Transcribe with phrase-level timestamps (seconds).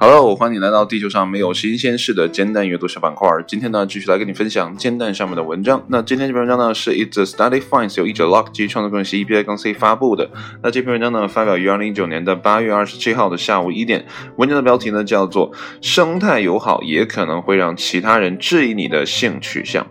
[0.00, 3.28] Hello，欢迎来到地球上没有新鲜事的煎蛋阅读小板块。
[3.48, 5.84] 今天呢，继续来跟你分享煎蛋上面的文章。
[5.88, 10.30] 那今天这篇文章呢，是 It's a Study Finds 由译者 Lock 及创作公司 EBI 公司发布的。
[10.62, 14.06] 那这篇文章呢，发表于二零一九年的八月二十七号的下午一点。
[14.36, 15.52] 文章的标题呢，叫做
[15.82, 19.84] “生态友好也可能会让其他人质疑你的性取向”。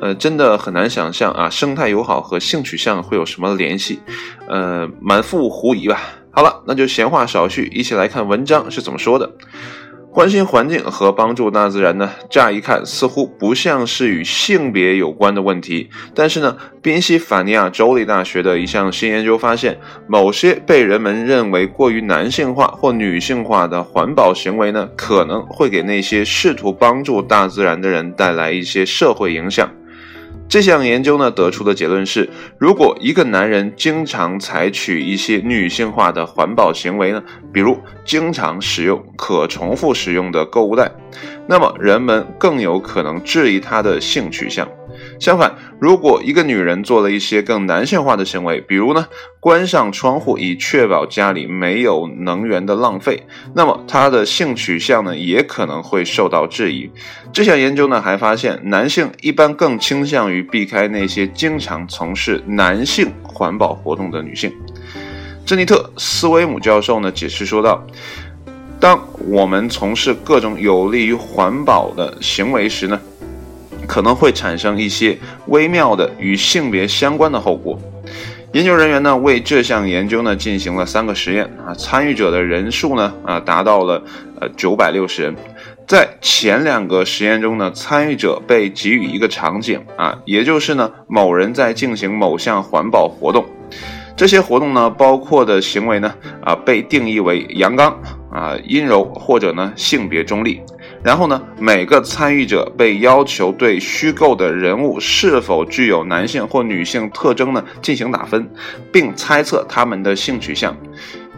[0.00, 4.00] 呃，真的很难想象啊，生态友好和性取向会有什么联系？
[4.48, 6.00] 呃，满腹狐疑吧。
[6.30, 9.32] 好了，那就闲话少叙，一起来看文章是怎么说的。
[10.12, 15.90] 关心环境和帮助大自然呢，乍一看似乎不像是与性别有关的问题。
[16.14, 29.68] 但是呢，宾夕法尼亚州立大学的一项新研究发现，某些被人们认为过于男性化或女性化的环保行为呢，可能会给那些试图帮助大自然的人带来一些社会影响。
[30.48, 40.92] 这项研究呢得出的结论是，如果一个男人经常采取一些女性化的环保行为呢，比如经常使用可重复使用的购物袋，
[41.48, 44.68] 那么人们更有可能质疑他的性取向。
[45.24, 49.06] 相反，如果一个女人做了一些更男性化的行为，比如呢，
[49.40, 53.22] 关上窗户以确保家里没有能源的浪费，
[53.54, 56.90] 那么她的性取向呢也可能会受到质疑。
[57.32, 64.52] 这项研究呢还发现，男性一般更倾向于避开那些经常从事男性环保活动的女性。
[65.46, 67.82] 珍妮特·斯威姆教授呢解释说道
[68.78, 73.00] ：“当我们从事各种有利于环保的行为时呢。”
[73.86, 77.78] 可能会产生一些微妙的与性别相关的后果。
[78.52, 84.00] 研究人员呢为这项研究呢进行了三个实验啊，参与者的人数呢啊达到了
[84.40, 85.34] 呃九百六十人。
[85.86, 93.44] 在前两个实验中呢，参与者被给予一个场景啊，也就是呢某人在进行某项环保活动。
[94.16, 98.00] 这些活动呢包括的行为呢啊被定义为阳刚
[98.30, 100.62] 啊阴柔或者呢性别中立。
[101.04, 108.50] 然后呢，每个参与者被要求对虚构的人物是否具有男性或女性特征呢进行打分，
[108.90, 110.74] 并猜测他们的性取向。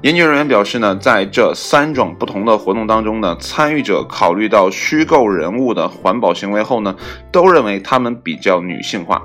[0.02, 6.94] 研究人员表示呢，在这三种不同的活动当中呢，参与者考虑到虚构人物的环保行为后呢，
[7.32, 9.20] 都认为他们比较女性化。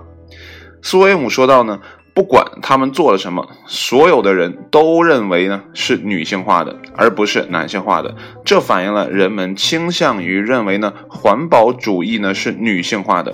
[0.81, 1.79] 苏维姆说道呢。
[2.13, 8.13] 不管他们做了什么，所有的人都认为呢是女性化的，而不是男性化的。
[8.43, 13.33] 这反映了人们倾向于认为呢环保主义呢是女性化的。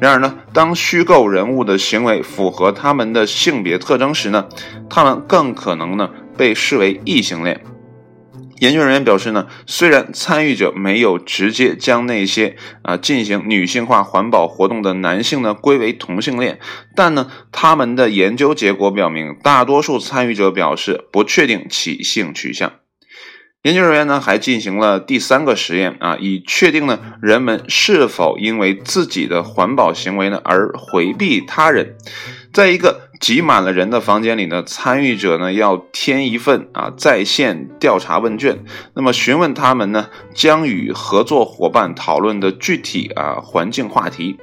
[0.00, 4.46] 然而呢，当虚构人物的行为符合他们的性别特征时呢，
[4.88, 7.60] 他们更可能呢被视为异性恋。
[8.62, 16.60] 研究人员表示呢，虽然参与者没有直接将那些啊进行女性化环保活动的男性呢归为同性恋，
[16.94, 22.74] 但呢，他们的研究结果表明，大多数参与者表示不确定其性取向。
[23.62, 31.96] 研究人员呢还进行了第三个实验啊，以确定呢人们是否因为自己的环保行为呢而回避他人。
[32.52, 38.62] 在一个挤满了人的房间里呢，参与者呢要填一份啊在线调查问卷，
[38.94, 44.36] 那么询问他们呢将与合作伙伴讨论的具体啊环境话题，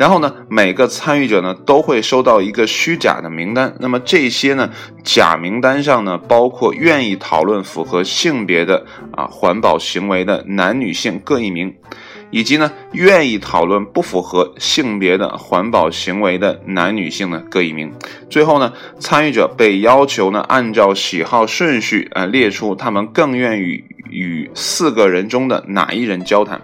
[0.00, 4.72] 然后呢每个参与者呢都会收到一个虚假的名单，那么这些呢
[5.04, 11.76] 假名单上呢包括愿意讨论符合性别的啊环保行为的男女性各一名。
[12.30, 17.92] 以及呢，愿意讨论不符合性别的环保行为的男女性呢各一名。
[18.28, 26.60] 最后呢，参与者被要求呢按照喜好顺序啊列出他们更愿意与四个人中的哪一人交谈。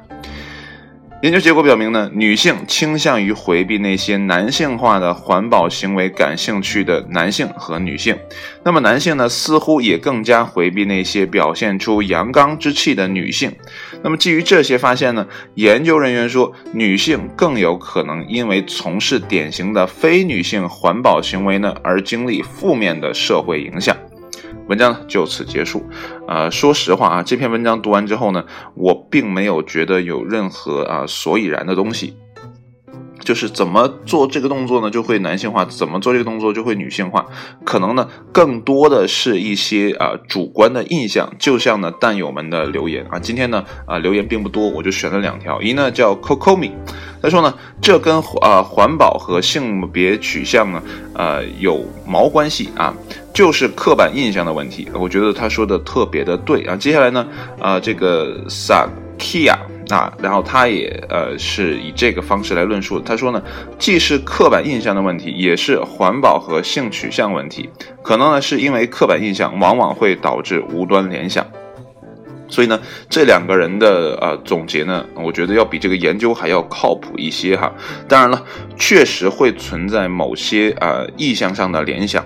[1.22, 8.16] 研究结果表明呢，女性倾向于回避那些男性化的环保行为感兴趣的男性和女性。
[8.64, 13.54] 那么男性呢，似乎也更加回避那些表现出阳刚之气的女性。
[14.02, 15.26] 那么基于这些发现呢，
[15.56, 23.94] 研究人员说，女性更有可能因为从事典型的非女性环保行为呢，而经历负面的社会影响。
[24.68, 25.82] 文章呢就此结束，
[26.28, 28.44] 呃，说实话啊，这篇文章读完之后呢，
[28.74, 32.16] 我并没有觉得有任何啊所以然的东西。
[33.30, 37.24] 就是怎么做这个动作呢，就会男性化；怎么做这个动作就会女性化。
[37.64, 41.32] 可能呢，更多的是一些啊主观的印象。
[41.38, 45.62] 就像呢，弹友们的留言啊，今天呢啊留言并不多，我就选了两条。
[45.62, 46.72] 一呢叫 Cocomi，
[47.22, 50.82] 他说呢，这跟啊环保和性别取向呢
[51.14, 52.92] 呃有毛关系啊，
[53.32, 54.88] 就是刻板印象的问题。
[54.92, 56.74] 我觉得他说的特别的对啊。
[56.74, 57.24] 接下来呢
[57.60, 59.56] 啊这个 Sakia。
[59.90, 63.00] 那，然后他也呃是以这个方式来论述。
[63.00, 63.42] 他说呢，
[63.76, 67.68] 既是刻板印象的问题，也是环保和性取向问题。
[68.00, 71.44] 可能呢是因为刻板印象往往会导致无端联想。
[72.48, 77.72] 所以呢，这两个人的呃总结呢，我觉得要比这个研究还要靠谱一些哈。
[78.08, 78.42] 当然了，
[78.76, 82.24] 确实会存在某些呃意向上的联想。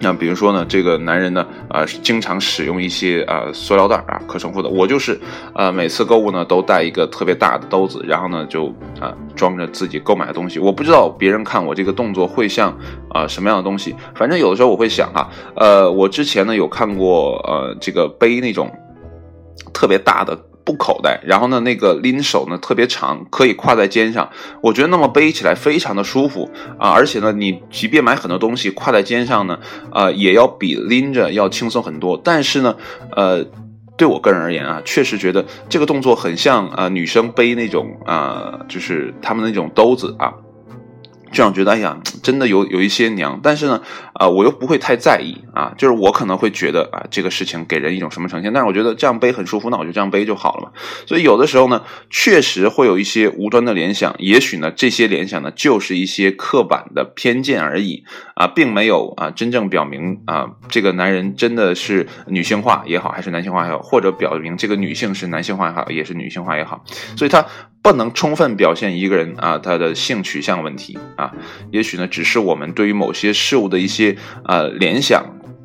[0.00, 4.68] 那比如说呢，这个男人呢，呃，经常使用一些呃塑料袋啊，可重复的。
[4.68, 5.18] 我就是，
[5.54, 8.66] 呃，每次购物呢都带一个特别大的兜子，然后呢就
[9.00, 10.58] 啊装着自己购买的东西。
[10.58, 12.76] 我不知道别人看我这个动作会像
[13.10, 18.70] 啊什么样的东西，反正有的时候我会想哈，呃，我之前呢有看过呃这个背那种。
[19.74, 20.36] 特别大的
[20.68, 24.28] 布口袋，然后呢，那个拎手呢特别长，可以挎在肩上。
[24.60, 29.58] 我觉得那么背起来非常的舒服啊，而且呢，你即便买很多东西挎在肩上呢，
[29.90, 32.20] 呃，也要比拎着要轻松很多。
[32.22, 32.76] 但是呢，
[33.16, 33.42] 呃，
[33.96, 40.34] 对我个人而言啊，确实觉得这个动作很像啊女生背那种啊，就是他们那种兜子啊。
[41.32, 43.80] 就让觉得哎呀， 真的有有一些娘，但是呢，
[44.14, 50.72] 啊，我又不会太在意啊，就是我可能会觉得啊，这个事情给人一种什么呈现，但是我觉得这样背很舒服，那我就这样背就好了嘛。
[51.06, 58.04] 所以有的时候呢，确实会有一些无端的联想，也许呢，这些联想呢，就是一些刻板的偏见而已
[58.34, 66.84] 啊，并没有啊，真正表明啊，这个男人真的是女性化也好，还是男性化也好，或者表明这个女性是男性化也好，也是女性化也好，
[67.16, 67.44] 所以他。
[67.88, 71.32] 不能充分表现一个人啊他的性取向问题啊，
[71.70, 74.14] 也许呢只是我们对于某些事物的一些
[74.44, 75.24] 呃联想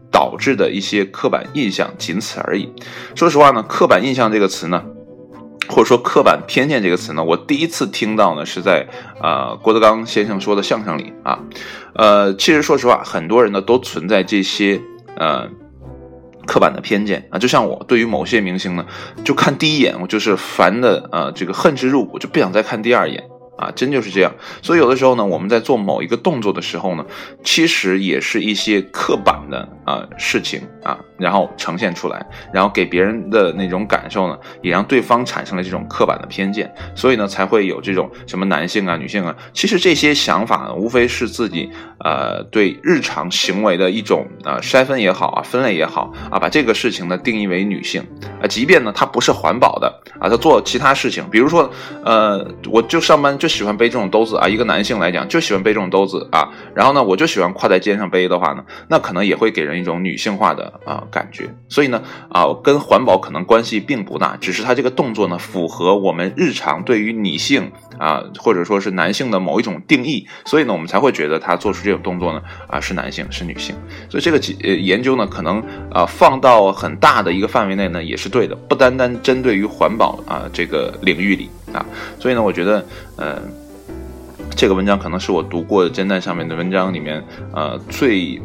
[0.09, 2.71] 导致的一些刻板印象，仅此而已。
[3.13, 4.85] 说实话呢，刻板印象这个词呢，
[5.67, 8.87] 或者说刻板偏见这个词呢，我第一次听到呢是在
[9.19, 11.39] 啊郭德纲先生说的相声里啊，
[11.93, 14.79] 呃，其实说实话，很多人呢都存在这些
[15.17, 15.49] 呃。
[16.45, 18.85] 刻板的偏见啊，就像我对于某些明星呢，
[19.23, 23.23] 就看第一眼我就是烦的啊，这个恨之入骨，就不想再看第二眼。
[23.57, 24.33] 啊，真就是这样。
[24.61, 27.05] 所以有的时候呢，我们在做某一个动作的时候呢，
[27.43, 36.73] 其实也是一些刻板的啊事情啊，然后呈现出来，然后给别人的那种感受呢，也让对方产生了这种刻板的偏见。
[36.95, 39.35] 所以呢，才会有这种什么男性啊、女性啊。
[39.53, 41.69] 其实这些想法呢，无非是自己
[41.99, 48.03] 呃对日常行为的一种呃筛分也好啊，分类也好啊，把这个事情呢定义为女性
[48.43, 49.87] 啊，即便呢它不是环保的
[50.19, 51.71] 啊，他做其他事情，比如说
[52.03, 53.33] 呃，我就上班。
[53.39, 73.75] 就喜欢背这种兜子啊，一个男性来讲就喜欢背这种兜子啊，然后呢，我就喜欢挎在肩上背的话呢，那可能也会给人一种女性化的啊感觉，所以呢啊，跟环保可能关系并不大，只是他这个动作呢符合我们日常对于女性啊或者说是男性的某一种定义，所以呢我们才会觉得他做出这种动作呢啊是男性是女性，
[74.09, 75.61] 所以这个呃研究呢可能
[75.91, 81.47] 啊放到很大的一个范围内呢也是对的，不单单针对于环保啊这个领域里。
[81.71, 81.83] 啊，
[82.19, 82.85] 所以呢，我觉得，
[83.15, 83.41] 呃，
[84.55, 88.39] 这个文章可能是我读过的煎蛋上面的文章里面，呃，最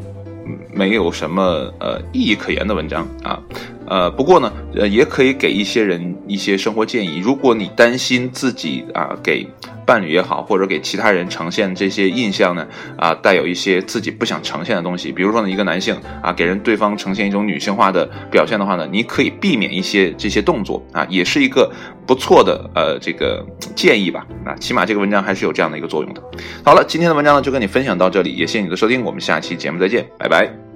[0.72, 3.38] 没有什么呃意义可言的文章啊。
[3.86, 7.18] 呃，不过呢，呃，也可以给一些人一些生活建议。
[7.18, 9.46] 如果你担心自己啊，给
[9.88, 12.68] 伴侣也好，或者给其他人呈现这些印象呢，
[12.98, 21.72] 啊，带有一些自己不想呈现的东西，比如说呢，一个男性啊，给人对方呈现一种女性化的表现的话呢，你可以避免一些这些动作啊，也是一个
[22.06, 23.42] 不错的呃这个
[23.74, 24.26] 建议吧。
[24.44, 26.22] 啊，起码这个文章还是有这样的一个作用的。
[26.62, 30.67] 好了，今天的文章呢就跟你分享到这里，也谢谢你的收听，我们下期节目再见，拜拜。